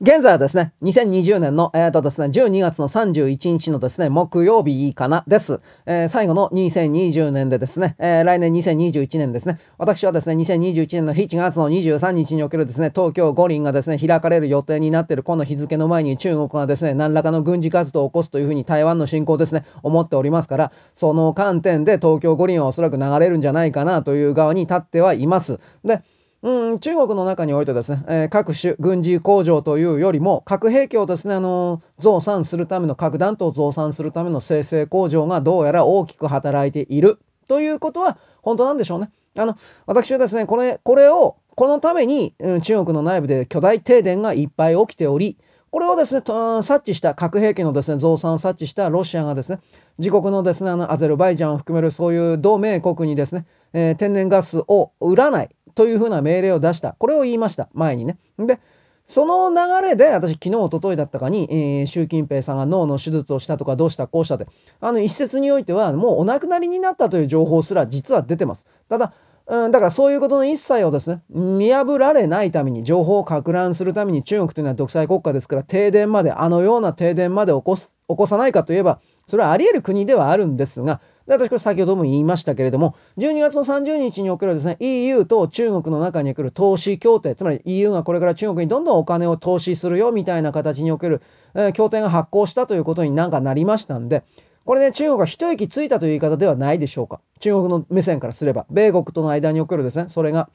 [0.00, 5.60] 現在はですね、2020年の、えっ、ー、とですね、12月の31日のですね、木曜日かなです。
[5.86, 25.60] えー、最後の2020年でですね、えー、来年2021年ですね、私はですね、2021年の7月の23日におけるですね、東京五輪がですね、開かれる予定になっているこの日付の前に中国がですね、何らかの軍事活動を起こすというふうに台湾の侵攻ですね、思っておりますから、その観点で東京五輪はおそらく流れるんじゃないかなという側に立ってはいます。
[25.84, 26.02] で、
[26.44, 39.10] うん、中国の中においてですね、えー、各種軍事工場というよりも、核兵器をですね、あのー、増産するための、核弾頭を増産するための生成工場がどうやら大きく働いているということは本当なんでしょうね。
[39.38, 45.38] あの、私はですね、これ、これを、このために、うん、中国の内部で巨大停電がいっぱい起きており、
[45.70, 49.60] これをですね、察知した核兵器のですね、増産を察知したロシアがですね、
[49.98, 55.48] 自国のですね、あの、アゼルバイジャンを含めるそういう同盟国にですね、えー、天然ガスを売らない。
[55.74, 56.94] というふうな命令を出した。
[56.98, 57.68] これを言いました。
[57.72, 58.18] 前にね。
[58.38, 58.60] で、
[59.06, 64.46] その流れで、私昨日、おとといだったかに、えー、習近平さんが脳の手術をしたとか、どうした、こうしたで、
[64.80, 68.66] あの、一説においては、もうお亡くなりになったという情報すら実は出てます。
[68.88, 69.12] ただ、
[69.46, 91.22] うん、だからそういうことの一切をですね、見破られないために、情報を攪乱するために中国というのは独裁国家ですから、停電まで、あのような停電まで起こす、起こさないかといえば、それはあり得る国ではあるんですが、で、私これ先ほども言いましたけれども、12月の30日におけるですね、EU と中国の中に来る投資協定、つまり EU がこれから中国にどんどんお金を投資するよみたいな形における、
[91.54, 94.22] えー、協定が発行したということになんかなりましたんで、
[94.64, 97.20] これね、中国が一息ついたという言い方ではないでしょうか。
[97.40, 100.48] 中国の目線からすれば、米国との間におけるですね、それが、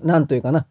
[0.00, 0.66] なんというかな。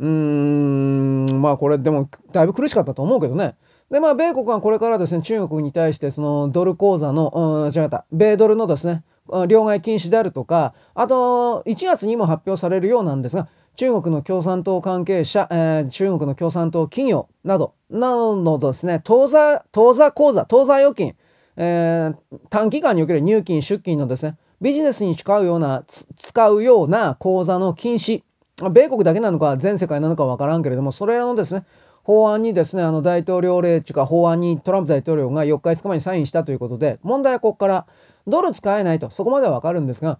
[0.00, 3.54] うーん、まあこれでも、だいぶ苦しかったと思うけどね。
[3.92, 9.04] で、まあ、米国はこれからですね、中国に対して、そのドル口座の、うん、違った、米ドルのですね、
[9.48, 21.14] 両替禁止であるとか、あと、1月にも発表されるようなんですが、中国の共産党関係者、えー、中国の共産党企業など、などのですね、当座、当座口座、当座預金、
[21.56, 25.84] えー、短期間における入金、出金のですね、ビジネスに使うような、
[26.16, 28.22] 使うような口座の禁止、
[28.70, 31.64] 米国だけなのか全世界なのかわからんけれども、それらのですね、
[32.02, 37.86] 法案にですね、あの大統領令というか法案にトランプ大統領が4日5日前にサインしたということで、問題はここから
[38.26, 40.18] ドル使えないと、そこまではわかるんですが、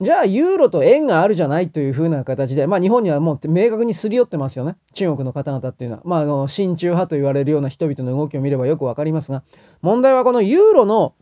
[0.00, 4.76] じゃあユーロと円があるじゃないというふうな形で、まあ日本にはもう明確にすり寄ってますよね。
[4.94, 6.02] 中国の方々っていうのは。
[6.06, 9.42] まああの、親中派と言われるような人々の動きを見ればよくわかりますが、
[9.82, 11.14] 問題はこのユーロの、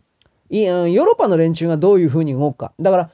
[0.49, 2.71] ヨーロッパの連中がどういうふうに動くか。
[2.79, 3.09] だから、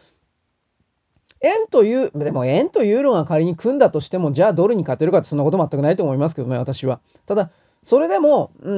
[1.42, 7.00] 円という、でも円とユーロが仮に組んだとしても、じゃあドルに勝てるかってそんなこと全くないと思いますけどね、私は。
[7.26, 7.52] ただ、
[7.84, 8.72] それでも、う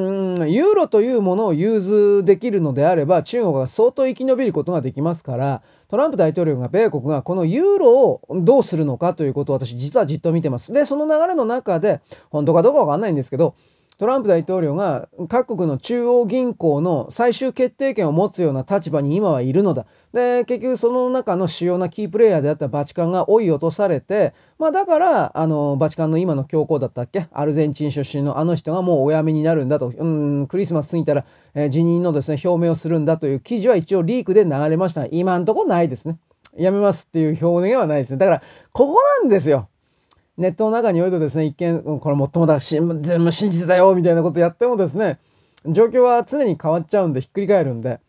[0.43, 10.73] ん、ユーロというものを融通できるのであれば、中国が相当生き延びることができますから、トランプ大統領が米国がこのユーロをどうするのかということを私実はじっと見てます。
[10.73, 12.01] で、その流れの中で、
[12.31, 13.55] 本当かどうかわかんないんですけど、
[13.97, 19.87] トランプ大統領が各国の中央銀行の最終決定権を持つような立場に今はいるのだ。
[20.13, 27.27] で、結局その中の主要なキープレイヤーであったバチカンが追い落とされて、まあだから、あの、バチカンの今の教皇だったっけ？
[27.31, 31.25] アルゼンチン出身のあの人がもうお辞めになるんだと、うん、クリスマス過ぎたら、
[31.55, 36.19] えー、辞任のですね、表明をするんだという記事は一応リークで流れました、今んとこないですね。
[36.55, 38.17] 辞めますっていう表明はないですね。
[38.17, 38.41] だから、
[38.73, 39.69] ここなんですよ。
[40.37, 45.19] ネットの中においてですね、一見、これもっともだ、全部真実だよ、みたいなことやってもですね、
[45.65, 47.99] 状況は常に変わっちゃうんで、ひっくり返るんで、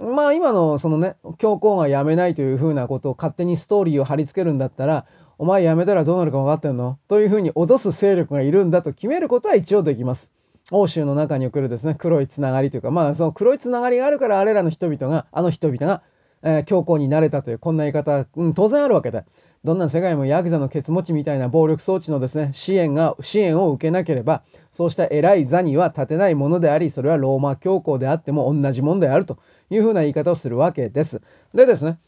[0.00, 5.06] まあ今のそのね、教皇が辞めないというふうなことを勝手にストーリーを貼り付けるんだったら、
[5.38, 6.98] お前辞めたらどうなるか分かってんの？
[7.08, 10.32] というふうに脅す勢力がいるんだと決めることは一応できます。
[10.70, 16.02] 欧州の中におけるですね、黒いつながりというか、まあその黒いつながりがあるからあれらの人々が、あの人々が、
[16.46, 19.24] えー、教皇になれたという、こんな言い方、うん、当然あるわけで。
[19.64, 29.38] どんな世界もヤクザのケツ持ちみたいな暴力装置のですね、支援が、支援を受けなければ、そうした偉い座には立てないものであり、それはローマ教皇であっても同じもんであると
[29.70, 31.20] いうふうな言い方をするわけです。
[31.52, 31.98] でですね、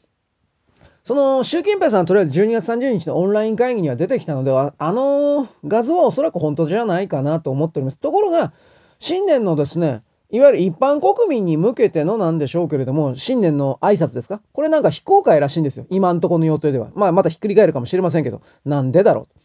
[1.03, 7.99] その習近平さんはとりあえず12月30日のオンライン会議には出てきたのでは、あの画像はおそらく本当じゃないかなと思っております。
[7.99, 8.53] ところが、
[9.01, 14.43] 新年のですね、いわゆる一般国民に向けてのなんでしょうけれども、新年の挨拶ですか？
[14.53, 15.87] これなんか非公開らしいんですよ。
[15.89, 16.91] 今んとこの予定では。
[16.95, 19.39] まあ、またひっくり返るかもしれませんけど、なんでだろう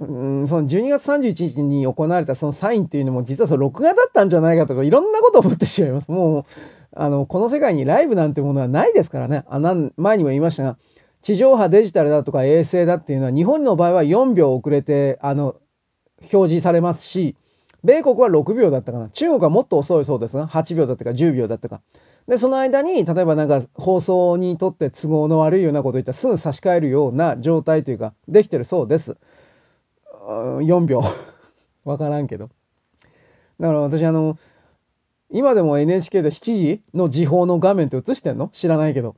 [0.00, 6.10] うん、その12月31日に行われたそのサインっていうのも実はその録画だったんじゃないかとかいろんなことを思ってしまいます。
[6.10, 6.44] もう、
[6.96, 9.44] あの、この世界にライブなんてものはないですからね。
[9.48, 10.78] あなん前にも言いましたが、
[11.22, 15.56] 地上波デジタルだとか衛星だっていうのは日本の場合は4秒遅れて、あの、
[16.32, 17.36] 表示されますし、
[17.84, 19.10] 米国は6秒だったかな。
[19.10, 21.82] 中国はもっと遅いそうですが、8秒だったか10秒だったか。
[22.26, 29.16] で、その間に、例えばなんか放送にとって都合の悪いようなこと言ったらすぐ差し替えるような状態というか、できてるそうです。
[30.26, 31.02] 4秒。
[31.84, 32.48] わからんけど。
[33.60, 34.38] だから私あの、
[35.30, 38.48] 今でも NHK で7時の時報の画面って映してんの？
[38.54, 39.14] 知らないけど。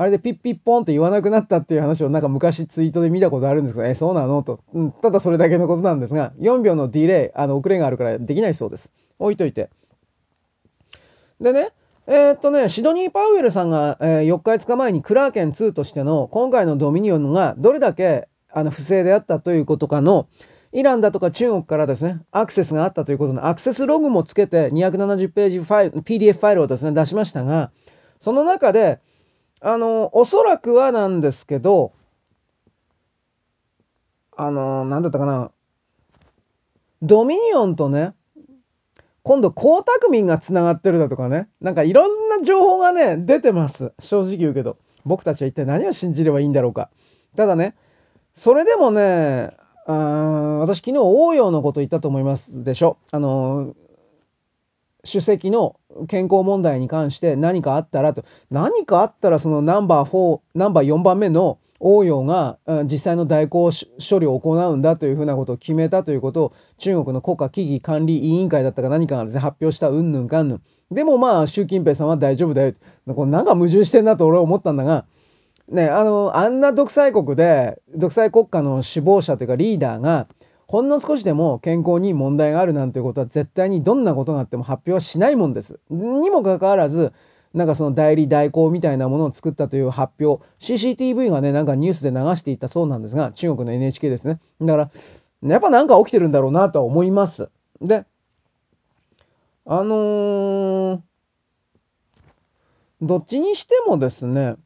[0.00, 4.44] あれでピッピッポンって言わなくなったっていう話をなんか昔ツイートで見たことあるんですけど、え、そうなの？
[4.44, 4.92] と、うん。
[4.92, 8.94] ただそれだけのことなんですが、4秒のディレイ、あの、遅れがあるからできないそうです。
[9.18, 9.70] 置いといて。
[11.40, 11.72] でね、
[12.06, 20.28] えー、っとね、シドニー・パウエルさんが、えー、4日5日前にクラーケン2としての今回のドミニオンがどれだけあの不正であったということかの
[20.72, 27.72] イランだとか中国からですね、アクセスがあったということのアクセスログもつけて270ページファイル、PDF ファイルをですね、出しましたが、
[28.20, 29.00] その中で、
[29.60, 31.92] あの、おそらくはなんですけど、
[34.36, 35.50] あの、なんだったかな、
[37.02, 38.14] ドミニオンとね、
[39.22, 43.92] 今度、江沢民が繋がってるだとかね、なんかいろんな情報がね、出てます。
[44.00, 44.78] 正直言うけど。
[45.04, 46.90] 僕たちは一体何を信じればいいんだろうか。
[47.36, 47.74] ただね、
[48.36, 49.50] それでもね、
[49.86, 49.92] あ
[50.60, 52.98] 私昨日応用のこと言ったと思いますでしょ。
[53.10, 53.74] あの、
[55.08, 55.76] 主席の
[56.06, 70.62] 健康問題に関して何かあったらと、何かあったらそのナンバー4、ナンバー4番目の応用が実際の代行処理を行うんだというふうなことを決めたということを中国の国家危機管理委員会だったか何かが発表したうんぬんかんぬん。
[70.90, 72.74] でもまあ習近平さんは大丈夫だよ。
[73.14, 75.04] これなんか矛盾してんなと俺は思ったんだが、
[75.68, 80.26] ね、あの、あんな独裁国で、独裁国家の首謀者というかリーダーが、
[80.68, 85.80] ほんの少しでも健康に問題があるなんていうことは絶対にどんなことがあっても発表はしないもんです。
[85.88, 87.14] にもかかわらず、
[87.54, 94.40] なんかその代理代行みたいなものを作ったという発表、CCTV がね、なんかニュースで流していたそうなんですが、中国の NHK ですね。
[94.60, 94.90] だか
[95.42, 97.48] ら、やっぱなんか起きてるんだろうなとは思います。
[97.80, 98.04] で、
[99.64, 101.00] あのー、
[103.00, 104.56] どっちにしてもですね、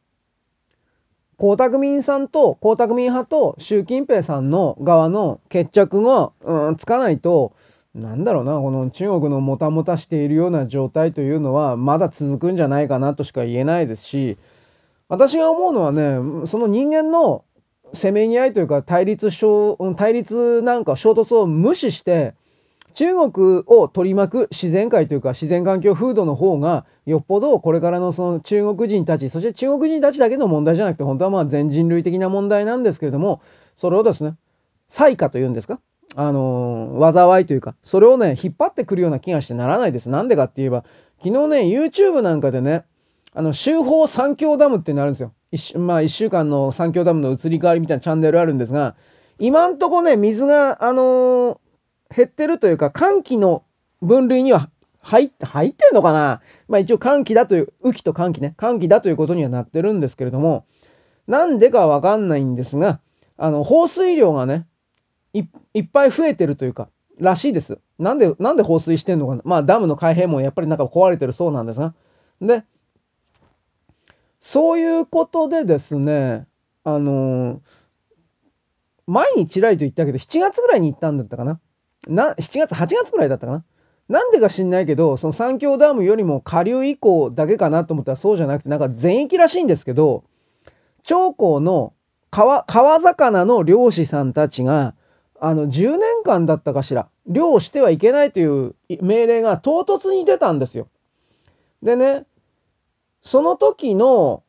[1.43, 7.53] 江沢民さんと、江沢民派と習近平さんの側の決着が、うん、つかないと、
[7.97, 14.39] なんだろうな、この中国のもたもたしているような状態というのは、まだ続くんじゃないかなとしか言えないですし、
[15.09, 17.45] 私が思うのはね、その人間の
[17.93, 19.29] せめぎ合いというか対立
[19.97, 22.37] 対立なんか衝突を無視して、
[22.95, 33.41] 中国を取り巻く自然界というか自然環境風土の方がよっぽどこれからのその中国人たちそして中国人たちだけの問題じゃなくて本当はまあ全人類的な問題なんですけれども
[33.77, 34.35] それをですね
[34.89, 35.81] 災禍というんですか？
[36.15, 40.11] あの災いというかそれをね引っ張ってくるような気がしてならないです。
[40.11, 40.85] なんでかって言えば
[41.25, 42.85] 昨日ね YouTube なんかでね
[43.35, 45.33] あの修法三峡ダムっていうのあるんですよ。
[45.81, 48.95] まあ1週間の三峡ダムの移り変わりみたいなチャンネルあるんですが
[49.39, 51.59] 今んとこね水があのー
[52.15, 53.65] 減ってるというか、寒気の
[54.01, 54.71] 分類には
[55.01, 56.41] 入って、入ってんのかな？
[56.69, 60.67] まあ一応寒気だという、雨季と寒気ね、寒気だということにはなってるんですけれども、
[61.27, 63.01] なんでかわかんないんですが、
[63.37, 64.67] あの、放水量がね、
[65.33, 66.89] いっぱい増えてるというか、
[67.19, 67.79] らしいです。
[67.99, 69.43] なんで、なんで放水してんのかな？
[69.45, 71.95] まあダムの開閉もやっぱりなんか壊れてるそうなんですが。
[72.41, 72.65] で、
[74.41, 76.47] そういうことでですね、
[76.85, 77.61] あのー、
[79.07, 81.61] 前にちらりと言ったけど、7月ぐらいに行ったんだったかな。
[82.09, 83.65] な、7月、8月くらいだったかな？
[84.09, 90.25] なんでか知んないけど、その三峡ダムよりも下流以降だけかなと思ったらそうじゃなくて、なんか全域らしいんですけど、
[91.05, 91.95] 長江の
[92.31, 94.95] 川、川魚の漁師さんたちが、
[95.41, 100.89] あの、10年間だったかしら、漁をしてはいけないという命令が唐突に出たんですよ。
[101.83, 102.27] でね、
[103.23, 104.43] その時の、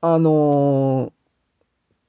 [0.00, 1.12] あのー、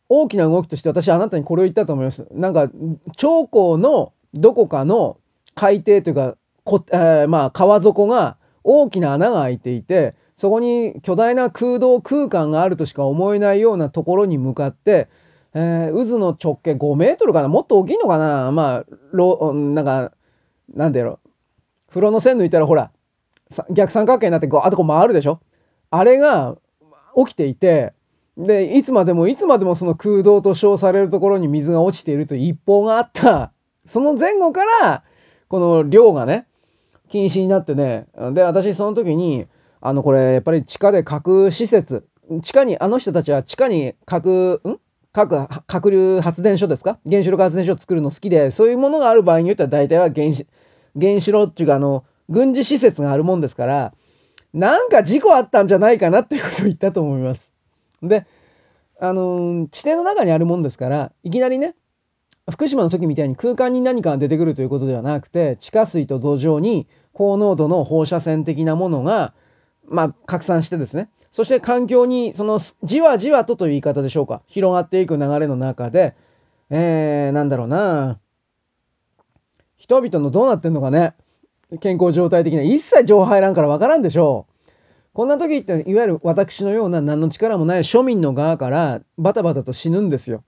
[0.10, 2.27] 大きな動きとして私あなたにこれを言ったと思います。
[2.31, 2.70] なんか、
[3.15, 5.17] 長江のどこかの
[5.55, 15.09] 海底というか、こえー、まあ川底が大きな穴が開いていて、そこに巨大な空洞空間があるとしか思えないようなところに向かって、
[15.53, 17.47] えー、渦の直径5メートルかな？
[17.47, 18.51] もっと大きいのかな？
[18.51, 20.11] まあ、ろなんか、
[20.73, 21.19] なんだろ。
[21.89, 22.91] 風呂の線抜いたらほら、
[23.69, 25.41] 逆三角形になってこう、あとこう回るでしょ？
[25.89, 26.55] あれが
[27.17, 27.93] 起きていて、
[28.38, 33.51] で、いつまでもいつまでもその空洞と称されるところに水が落ちているという一報があった。
[33.91, 35.03] その前後から、
[35.50, 36.48] この量がね、
[37.10, 39.48] 禁止になってね、で、私その時に、
[39.81, 42.05] あの、これ、やっぱり地下で核施設、
[42.41, 44.77] 地下に、あの人たちは地下に核、ん？
[45.12, 47.00] 核、核流発電所ですか？
[47.05, 50.48] 原子力発電所を作るの好きで、そういうものがある場合によっては大体は原子、
[50.98, 53.93] 原子炉っていうか、あの、軍事施設があるもんですから、
[54.53, 57.51] なんか事故あったんじゃないかなっていうことを言ったと思います。
[58.01, 58.25] で、
[59.01, 61.75] あの地底の中にあるもんですから、いきなりね、
[62.51, 69.34] 福島の時みたいに空間に何かが出てくるということではなくて地下水と土壌に高濃度の放射線的なものが、
[69.88, 76.15] まあ、拡散してですねそして環境にそのじわじわとという言い方でしょうか広がっていく流れの中で、
[76.70, 78.20] えー、なんだろうな
[79.81, 81.15] 人々のどうなってんのかね。
[81.79, 84.72] 健康状態的には一切情報入らんからわからんでしょう。
[85.13, 90.43] こんな時っていわゆる私のような何の力もない庶民の側からバタバタと死ぬんですよ。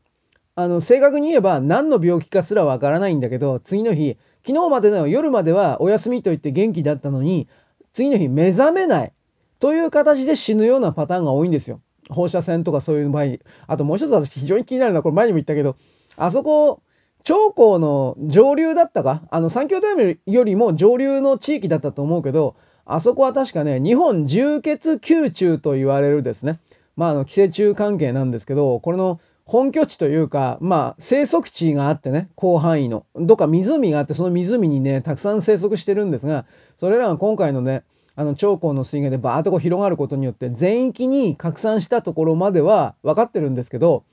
[0.55, 7.47] あの正確に言えば何の病気かすらわからないんだけど次の日昨日までの夜まではお休みと言って元気だったのに
[7.93, 9.13] 次の日目覚めない
[9.59, 11.79] という形で死ぬようなパターンが多いんですよ。
[12.09, 13.39] 放射線とかそういう場合に。
[13.65, 15.77] あともう一つ私非常に気になるのはこれ前にも言ったけど
[16.17, 16.81] あそこ
[17.23, 19.21] 長江の上流だったか？
[19.31, 26.59] あの三峡ダムよりも上流の地域だったと思うけどあそこは確かね日本重血宮中と言われるですね
[26.97, 33.05] まああの寄生虫関係なんですけどこれの本拠地というか、まあ、生息地があってね、広範囲の。
[33.15, 36.45] どっか湖があって、その湖にね、たくさん生息してるんですが、
[36.77, 37.83] それらが今回のね、
[38.15, 44.05] あの、長江の水害でバーッとこう広がることによって、全域に拡散したところまでは分かってるんですけど、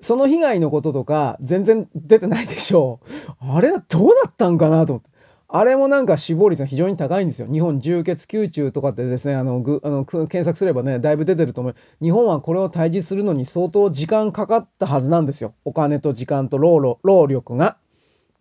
[0.00, 3.00] その被害のこととか、全然出てないでしょ
[3.40, 3.52] う。
[3.52, 5.10] あれはどうなったんかなと思って。
[5.50, 7.48] あれもなんか死亡率が非常に高いんですよ。
[7.50, 11.74] 日本重血宮中とかってですね、あの、ぐあの検索すればね、だいぶ出てると思う。
[12.02, 15.54] 日本はこれを退治するのに相当時間かかったはずなんですよ。
[15.64, 17.78] お金と時間と労労力が。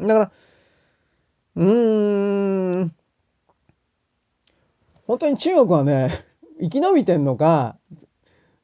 [0.01, 0.31] だから、
[1.55, 2.95] うーん、
[5.05, 6.09] 本当に中国はね、
[6.59, 7.77] 生き延びてんのか、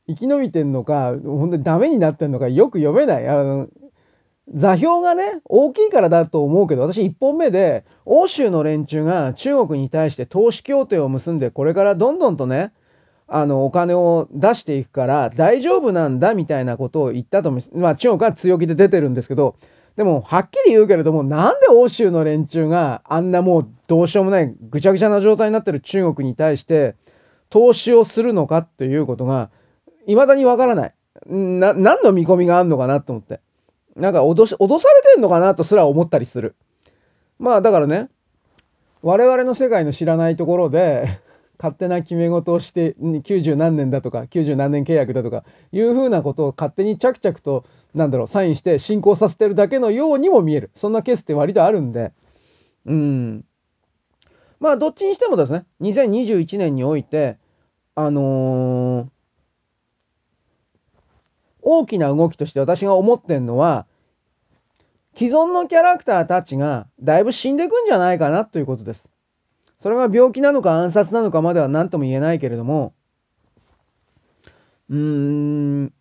[0.07, 3.27] 生き延びてんのか、本当にダメになってんのかよく読めない。
[3.29, 3.69] あの
[4.51, 12.73] 座標がね、大きいからだと思うけど、私1本目で、欧州の連中が中国に対して投資協定を結んで、これからどんどんとね、
[13.27, 17.71] あの、お金を出していくから大丈夫なんだみたいなことを言ったと思います。
[17.73, 19.55] まあ中国は強気で出てるんですけど、
[19.95, 26.95] でもはっきり言うけれども、なんで欧州の連中があんなもうどうしようもないぐちゃぐちゃな状態になってる中国に対して
[27.49, 29.49] 投資をするのかっていうことが、
[30.05, 30.93] 未だにわからない。
[31.27, 33.39] な、何の見込みがあるのかなと思って。
[33.95, 36.55] なんか脅し、脅されてんのかなとすら思ったりする。
[37.39, 38.09] まあだからね、
[39.01, 41.07] 我々の世界の知らないところで
[41.59, 50.71] 勝手な決め事をして90何年だとか90何年契約だとかいうふうなことを勝手に着々となんだろうサインして進行させてるだけのようにも見える。
[50.73, 52.11] そんなケースって割とあるんで。
[52.85, 53.45] うん。
[54.59, 57.37] まあどっちにしてもですね2021年において
[57.95, 59.07] あのー、
[61.63, 63.85] 大きな動きとして私が思ってんのは
[65.15, 69.09] 既存のキャラクターたちがだいぶ死んでいくんじゃないかなということです。
[69.79, 72.93] それが病気なのか暗殺なのかまでは何とも言えないけれども、
[74.89, 75.93] うーん、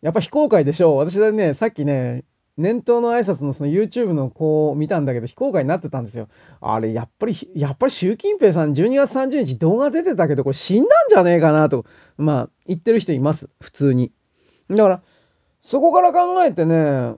[0.00, 0.96] やっぱ非公開でしょう。
[0.98, 2.24] 私はね、さっきね、
[2.56, 6.28] 年頭の挨拶のその YouTube の子を見たんだけど非公開になってたんですよ。
[6.60, 11.84] あれ、やっぱり、やっぱり習近平さん12月30日動画出てたけどこれ死んだんじゃねえかなと、
[12.16, 13.50] まあ言ってる人います。
[13.60, 14.12] 普通に。
[14.70, 15.02] だから、
[15.62, 17.14] そこから考えてね、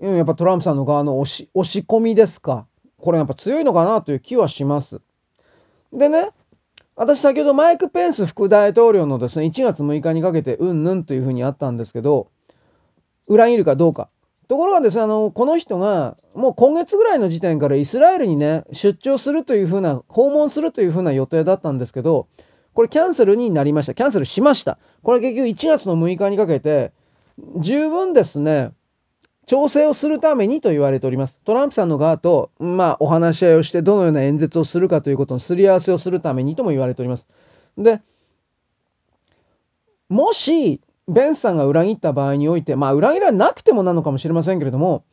[0.00, 2.66] うん、やっぱトランプさんの側の押し、押し込みですか。
[2.98, 5.00] これやっぱ強いのかなという気はします。
[5.92, 6.30] でね、
[6.96, 12.28] 私先ほどマイク・ペンス副大統領のですね、1月6日にかけてうんぬんというふうにあったんですけど、
[13.26, 14.08] 裏切るかどうか。
[14.48, 22.26] ところがですね、あの、この人が、もう今月ぐらいの時点からイスラエルにね、出張するというふうな、訪問するというふうな予定だったんですけど、
[22.80, 23.92] これキャンセルになりました。
[23.92, 24.78] キャンセルしました。
[25.02, 26.92] これ結局1月の6日にかけて、
[27.58, 28.72] 十分ですね、
[29.46, 31.38] 調整をするためにと言われております。
[31.44, 37.28] トランプさんの側と、まあ、お話し合いをしてどのような演説をするかということのすり合わせをするためにとも言われております。
[37.76, 38.00] で、
[40.08, 45.04] もし、ベンさんが裏切った場合において、まあ、裏切らなくてもなのかもしれませんけれども、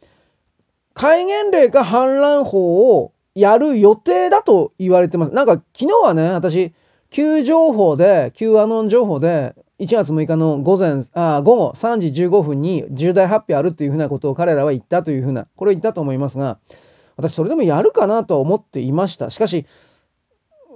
[0.93, 5.33] 戒厳令か反乱法をやる予定だと言われてます。
[5.33, 6.73] なんか昨日はね、私、
[7.17, 16.59] 旧情報で、旧アノン情報で、1月6日の午前、あ午後3時15分に重大発表あるというふうなことを彼らは言ったというふうな、これを言ったと思いますが、
[17.15, 19.31] 私それでもやるかなと思っていました。
[19.31, 19.65] しかし、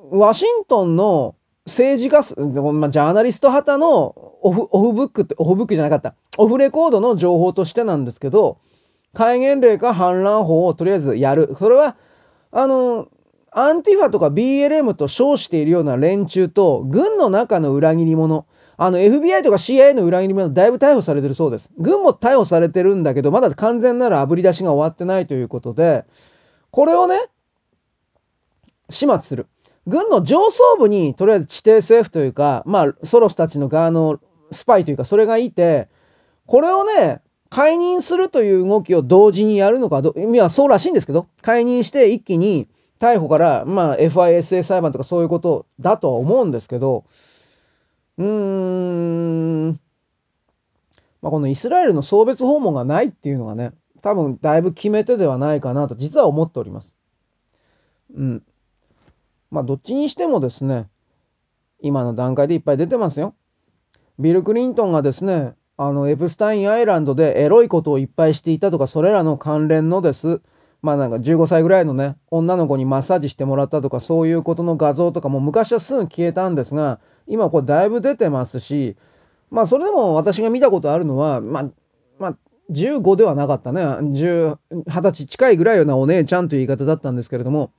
[0.09, 1.35] ワシントンの
[1.67, 8.57] 政治家、ジャーナリスト旗のオフオフブックって、オフブックじゃなかった、オフレコードの情報としてなんですけど、
[9.13, 11.55] 戒厳令か反乱法をとりあえずやる。
[11.59, 11.97] それは、
[12.51, 13.09] あの、
[13.53, 18.45] アンティファとか BLM と称しているような連中と、軍の中の裏切り者、
[18.77, 21.71] あの FBI とか CIA の裏切り者だいぶ逮捕されてるそうです。
[21.77, 26.05] 軍も逮捕されてるんだけど、まだ完全なる炙り出しが終わってないということで、
[26.71, 27.27] これをね、
[28.89, 29.47] 始末する。
[29.85, 34.19] 軍の上層部にとりあえず地底政府というか、まあ、ソロスたちの側の
[34.51, 35.89] スパイというか、それがいて、
[36.45, 42.69] これをね、解任するという動きを同時にやるのかど、意味はそうらしいんですけど、解任して一気に
[43.01, 47.03] 逮捕から、まあ、FISA 裁判とかそういうことだとは思うんですけど、
[48.19, 49.69] うーん、
[51.23, 53.71] まあ、このイスラエルの送別訪問がないっていうのがね、
[54.03, 56.93] 多分だいぶ決め手ではないかなと実は思っております。
[58.15, 58.43] うん。
[59.49, 60.87] まあどっちにしてもですね、
[61.79, 63.33] 今の段階でいっぱい出てますよ。
[64.19, 70.41] ビル・クリントンがですね、あのエプスタインアイランドでエロいことをいっぱいしていたとか、それらの関連のです。
[70.81, 78.95] まあなんか15歳ぐらいのね、女の子にマッサージしてもらったとか、そういうことの画像とかも昔はすぐ消えたんですが、今これだいぶ出てますし、
[79.51, 81.69] まあそれでも私が見たことあるのは、まあ、
[82.19, 82.37] まあ、
[82.71, 83.81] 15ではなかったね。
[83.81, 84.57] 10、
[84.87, 87.71] 20歳近いぐらいようなお姉ちゃんという言い方だったんですけれども、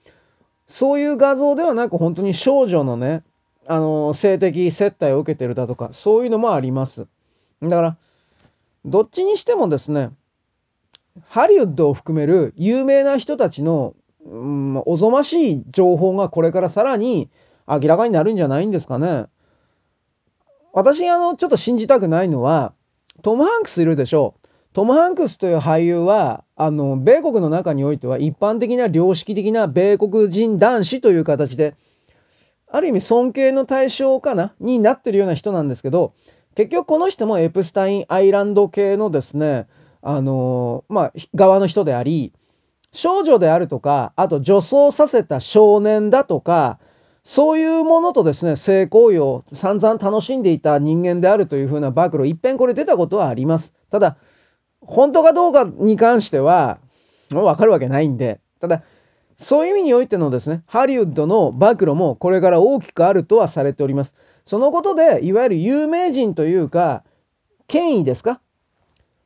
[0.67, 3.25] そういう画像ではなく本当に少女のね、
[3.67, 7.07] あの、性的接待を受けてるだとか、そういうのもあります。
[7.63, 7.97] だから、
[8.85, 10.11] どっちにしてもですね、
[11.29, 17.31] ハリウッドを含める有名な人たちの、うん、おぞましい情報がこれからさらに
[17.67, 19.27] 明らかになるんじゃないんですかね。
[20.73, 22.73] 私あのちょっと信じたくないのは
[23.23, 24.49] トム・ハンクスいるでしょう。
[24.73, 31.77] トム・ハンクスという俳優はあの米国の中においては一般的な良識的な米国人男子という形で
[32.71, 36.15] ある意味尊敬の対象かなになってるような人なんですけど
[36.55, 39.69] 結局この人もエプスタインアイランド系のですね
[40.03, 42.33] あのまあ側の人であり
[42.93, 46.79] 少女であるとかあと女装させた少年だとか
[47.25, 53.75] そういうものとですね、性行為を散々楽しんでいた人間であるというふうな暴露、一遍これ出たことはあります。
[53.91, 54.17] ただ、
[54.81, 56.81] 本当かどうかに関しては、
[57.31, 58.83] もうわかるわけないんで、ただ、
[59.39, 64.17] そういう意味においてのですね、ハリウッドの暴露もこれから大きくあるとはされております。
[64.45, 67.05] そのことで、いわゆる有名人というか、
[67.69, 68.41] 権威ですか？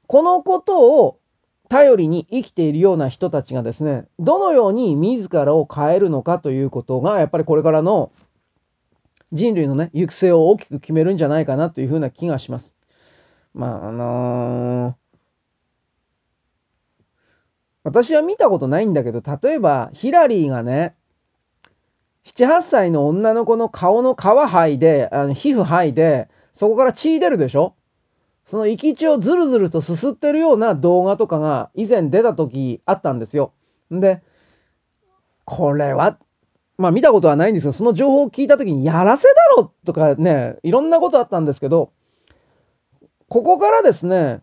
[0.07, 1.19] このことを
[1.69, 8.13] 頼りに生きているような人たちがですね、どのように自らを変えるのかということが、やっぱりこれからの
[9.33, 12.73] 人類のね、行く末を大きく決めるんじゃないかなというふうな気がします。
[13.53, 14.95] まあ、あのー、
[17.83, 20.95] 私は見たことないんだけど、例えばヒラリーがね、
[22.25, 27.76] 7、8歳の女の子の顔の皮剥いで、あの皮膚剥いで、そこから血出るでしょ？
[28.47, 33.53] その生き血をずるずるとすすってるような動画とかが以前出た時あったんですよ。
[33.91, 34.23] で、
[35.45, 36.19] これは、
[36.79, 41.91] まあ見たことはないんですが、その情報を聞いた時にやらせだろとかね、いろんなことあったんですけど、
[43.29, 44.43] ここからですね、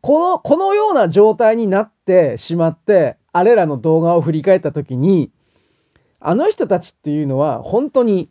[0.00, 5.32] この、このような状態になってしまって、あれらの動画を振り返った時に、
[6.20, 8.28] あの人たちっていうのは本当に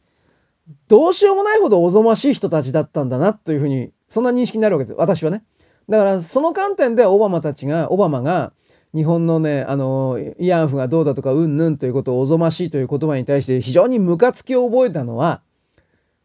[0.87, 4.97] どうしようもないほどおぞましい人たちだったんだなというふうにそんな認識になるわけです。
[4.97, 5.43] 私はね。
[5.89, 8.53] だからその観点でオバマたちが、オバマが
[8.93, 15.41] 日本のね、あの、慰安婦がどうだとかうんぬんということをおぞましいという言葉に対して非常にムカつきを覚えたのは、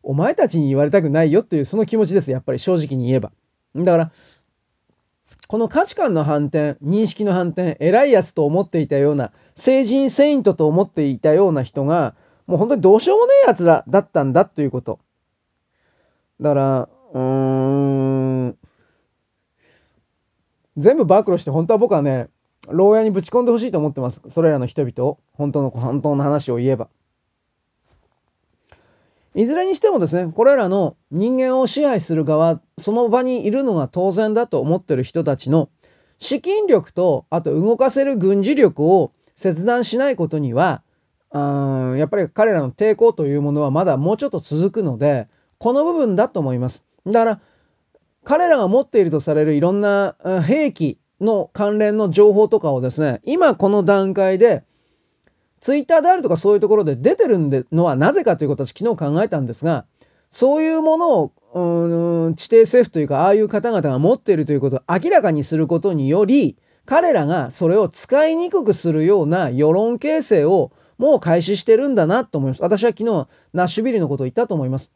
[0.03, 2.31] お前たちに言われたくないよというその気持ちです。
[2.31, 3.31] やっぱり正直に言えば。
[3.77, 4.13] だから、
[5.49, 12.15] この価値観の反転、認識の反転、偉いやつと思っていたような、聖人セイントと思っていたような人が、
[12.47, 14.99] もう本当にどうしようもねえやつらだったんだということ。
[16.41, 18.59] だから、うーん。
[20.77, 22.29] 全部暴露して本当は僕はね、
[22.69, 24.23] 牢屋にぶち込んでほしいと思ってます。
[24.29, 25.19] それらの人々を。
[25.33, 26.89] 本当の、本当の話を言えば。
[29.35, 35.71] いずれにしてもですね、これらの人間を支配する側、その場にいるのが当然だと思ってる人たちの
[36.19, 40.83] 資金力と、あと動かせる軍事力を切断しないことには、
[41.33, 46.85] うんやっぱり彼らの抵抗というものはまだもうちょっと続くので、この部分だと思います。
[47.07, 47.41] だから、
[48.25, 54.65] 彼らが持っているとされるいろんな兵器の関連の情報とかをですね、今この段階で、
[55.61, 59.87] ツイッターであるとかそういうところで出てるんでのはなぜかということを昨日考えたんですが、
[60.31, 72.63] そういうものを、うん、地底政府というか、ああいう方々が持っているということを明らかにすることにより、彼らがそれを使いにくくするような世論形成をもう開始してるんだなと思います。
[72.63, 74.91] 私は昨日、ナッシュビルのことを言ったと思います。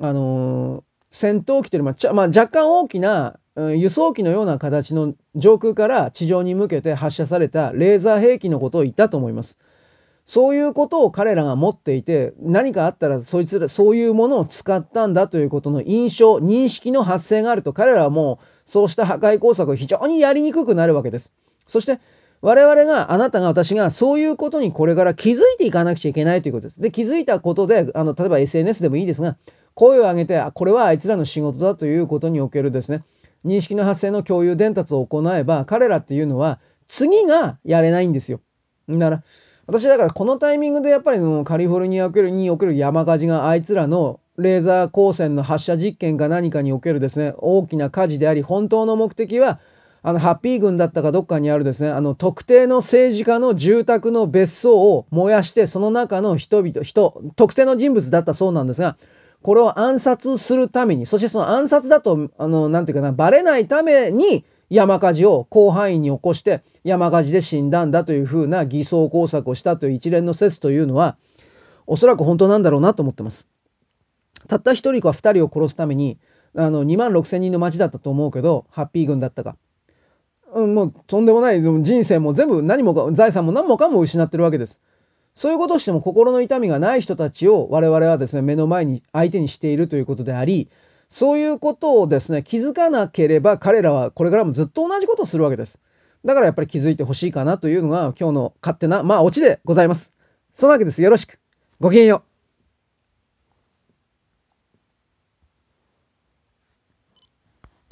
[0.00, 9.58] あの、戦闘機というよりも、まあ、若干大きな、うん、輸送機のような形の上空から地上に向けて発射されたレーザー兵器のことを言ったと思います。
[10.24, 21.32] そういうことを彼らが持っていて、何かあったらそいつら、そういうものを使ったんだということの印象、認識の発生があると、彼らはもうそうした破壊工作を非常にやりにくくなるわけです。
[21.66, 21.98] そして、
[22.40, 26.80] 我々が、あなたが私がそういうことにこれから気づいていかなくちゃいけないということです。
[26.80, 29.36] で、気づいたことで、あの、例えば SNS でもいいですが、
[29.74, 33.02] 声を上げてあ、これはあいつらの仕事だということにおけるですね、
[33.44, 38.40] 認識の発生の共有伝達を行えば、彼らっていうのは、次がやれないんですよ。
[38.88, 39.22] だから、
[39.66, 49.60] 私だからこのタイミングでやっぱりカリフォルニアにおける山火事があいつらのレーザー光線の発射実験か何かにおけるですね、大きな火事であり、本当の目的は、
[50.02, 58.96] あの、ハッピー軍だったかどっかにあるですね、あの、特定の政治家の住宅の別荘を燃やして、その中の人々、人、特定の人物だったそうなんですが、
[59.42, 71.16] これを暗殺するために、そしてその暗殺だと、あの、なんていうかな、バレないために山火事を広範囲に起こして山火事で死んだんだというふうな偽装工作をしたという一連の説というのは、
[71.86, 73.46] おそらく本当なんだろうなと思ってます。
[74.48, 76.18] たった一人か二人を殺すために、
[76.56, 79.56] あの、2万6千人の町だったと思うけど、ハッピー軍だったか。
[80.54, 84.80] うん、もうとんでもない人生も全部何もか財産も何もかも失ってるわけです。
[85.34, 90.70] そういうことをしても心の痛みがない人たちを我々はですね目の前に相手にしているということであり
[91.08, 95.80] そういうことをですね気づかなければ彼らはこれからもずっと同じことをするわけです。
[96.24, 100.10] だからやっぱり気づいてほしいかなというのが今日の勝手なまあオチでございます。
[100.54, 101.02] そんなわけです。
[101.02, 101.38] よろしく。
[101.80, 102.31] ごきげんよう。